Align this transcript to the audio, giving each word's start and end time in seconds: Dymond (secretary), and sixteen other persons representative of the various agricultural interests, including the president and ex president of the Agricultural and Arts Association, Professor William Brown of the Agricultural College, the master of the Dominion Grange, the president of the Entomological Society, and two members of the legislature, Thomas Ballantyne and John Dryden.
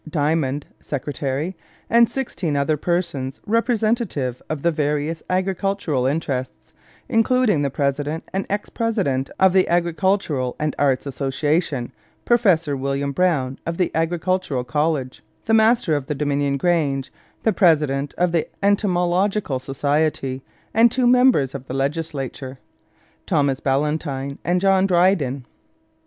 Dymond 0.09 0.65
(secretary), 0.79 1.55
and 1.87 2.09
sixteen 2.09 2.55
other 2.55 2.75
persons 2.75 3.39
representative 3.45 4.41
of 4.49 4.63
the 4.63 4.71
various 4.71 5.21
agricultural 5.29 6.07
interests, 6.07 6.73
including 7.07 7.61
the 7.61 7.69
president 7.69 8.23
and 8.33 8.47
ex 8.49 8.67
president 8.71 9.29
of 9.39 9.53
the 9.53 9.67
Agricultural 9.67 10.55
and 10.59 10.75
Arts 10.79 11.05
Association, 11.05 11.91
Professor 12.25 12.75
William 12.75 13.11
Brown 13.11 13.59
of 13.63 13.77
the 13.77 13.91
Agricultural 13.93 14.63
College, 14.63 15.21
the 15.45 15.53
master 15.53 15.95
of 15.95 16.07
the 16.07 16.15
Dominion 16.15 16.57
Grange, 16.57 17.13
the 17.43 17.53
president 17.53 18.15
of 18.17 18.31
the 18.31 18.47
Entomological 18.63 19.59
Society, 19.59 20.41
and 20.73 20.89
two 20.91 21.05
members 21.05 21.53
of 21.53 21.67
the 21.67 21.75
legislature, 21.75 22.57
Thomas 23.27 23.59
Ballantyne 23.59 24.39
and 24.43 24.59
John 24.61 24.87
Dryden. 24.87 25.45